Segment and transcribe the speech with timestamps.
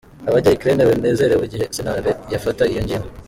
[0.29, 3.09] Abanya Ukraine banezerewe igihe sentare yafata iyo ngingo.